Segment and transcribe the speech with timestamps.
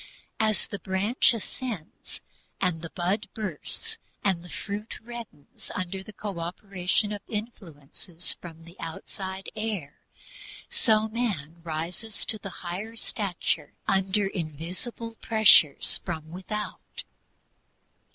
[0.39, 2.21] As the branch ascends,
[2.59, 8.63] and the bud bursts, and the fruit reddens under the co operation of influences from
[8.65, 9.99] the outside air,
[10.71, 17.03] so man rises to the higher stature under invisible pressures from without.